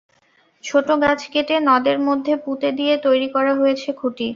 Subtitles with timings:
[0.63, 4.27] ছোট গাছ কেটে নদের মধ্যে পুঁতে দিয়ে তৈরি করা হয়েছে খুঁটি।